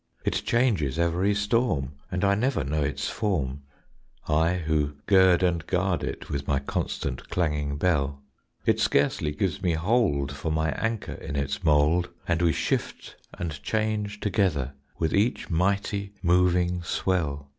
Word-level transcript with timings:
It 0.25 0.41
changes 0.47 0.97
every 0.97 1.35
storm; 1.35 1.91
And 2.11 2.25
I 2.25 2.33
never 2.33 2.63
know 2.63 2.81
its 2.81 3.07
form 3.07 3.61
I 4.27 4.55
who 4.55 4.93
gird 5.05 5.43
and 5.43 5.63
guard 5.67 6.03
it 6.03 6.27
With 6.27 6.47
my 6.47 6.57
constant 6.57 7.29
clanging 7.29 7.77
bell 7.77 8.19
It 8.65 8.79
scarcely 8.79 9.29
gives 9.31 9.61
me 9.61 9.73
hold 9.73 10.31
For 10.31 10.51
my 10.51 10.71
anchor 10.71 11.13
in 11.13 11.35
its 11.35 11.63
mold; 11.63 12.09
And 12.27 12.41
we 12.41 12.51
shift 12.51 13.15
and 13.37 13.61
change 13.61 14.21
together 14.21 14.73
With 14.97 15.13
each 15.13 15.51
mighty, 15.51 16.15
moving 16.23 16.81
swell. 16.81 17.49